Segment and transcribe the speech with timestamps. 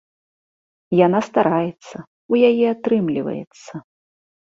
[1.05, 1.95] Яна стараецца,
[2.35, 3.71] у яе атрымліваецца.